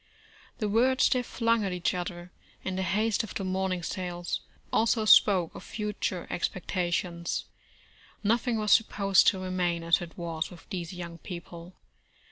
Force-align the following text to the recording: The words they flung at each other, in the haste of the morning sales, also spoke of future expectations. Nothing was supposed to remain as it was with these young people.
The 0.57 0.67
words 0.67 1.09
they 1.09 1.21
flung 1.21 1.63
at 1.63 1.71
each 1.71 1.93
other, 1.93 2.31
in 2.63 2.75
the 2.75 2.81
haste 2.81 3.23
of 3.23 3.35
the 3.35 3.43
morning 3.43 3.83
sales, 3.83 4.41
also 4.73 5.05
spoke 5.05 5.53
of 5.53 5.61
future 5.63 6.25
expectations. 6.31 7.45
Nothing 8.23 8.57
was 8.57 8.71
supposed 8.71 9.27
to 9.27 9.37
remain 9.37 9.83
as 9.83 10.01
it 10.01 10.17
was 10.17 10.49
with 10.49 10.67
these 10.71 10.91
young 10.91 11.19
people. 11.19 11.75